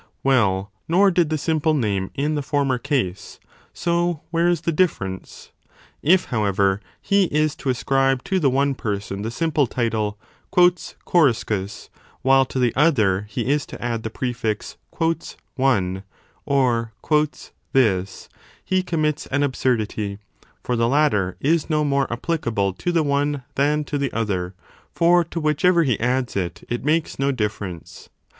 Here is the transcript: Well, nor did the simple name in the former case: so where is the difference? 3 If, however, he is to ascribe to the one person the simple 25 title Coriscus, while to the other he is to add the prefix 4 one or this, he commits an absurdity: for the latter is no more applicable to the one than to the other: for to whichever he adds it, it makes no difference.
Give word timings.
Well, 0.23 0.71
nor 0.87 1.11
did 1.11 1.29
the 1.29 1.37
simple 1.37 1.75
name 1.75 2.09
in 2.15 2.33
the 2.33 2.41
former 2.41 2.79
case: 2.79 3.39
so 3.71 4.21
where 4.31 4.47
is 4.49 4.61
the 4.61 4.71
difference? 4.71 5.51
3 6.03 6.13
If, 6.13 6.25
however, 6.33 6.81
he 6.99 7.25
is 7.25 7.55
to 7.57 7.69
ascribe 7.69 8.23
to 8.23 8.39
the 8.39 8.49
one 8.49 8.73
person 8.73 9.21
the 9.21 9.29
simple 9.29 9.67
25 9.67 9.83
title 9.83 10.19
Coriscus, 11.05 11.91
while 12.23 12.45
to 12.45 12.57
the 12.57 12.73
other 12.75 13.27
he 13.29 13.45
is 13.45 13.67
to 13.67 13.79
add 13.79 14.01
the 14.01 14.09
prefix 14.09 14.75
4 14.97 15.17
one 15.55 16.03
or 16.47 16.93
this, 17.73 18.27
he 18.65 18.81
commits 18.81 19.27
an 19.27 19.43
absurdity: 19.43 20.17
for 20.63 20.75
the 20.75 20.87
latter 20.89 21.37
is 21.39 21.69
no 21.69 21.83
more 21.83 22.11
applicable 22.11 22.73
to 22.73 22.91
the 22.91 23.03
one 23.03 23.43
than 23.53 23.83
to 23.83 23.99
the 23.99 24.11
other: 24.13 24.55
for 24.95 25.23
to 25.25 25.39
whichever 25.39 25.83
he 25.83 25.99
adds 25.99 26.35
it, 26.35 26.63
it 26.69 26.83
makes 26.83 27.19
no 27.19 27.31
difference. 27.31 28.09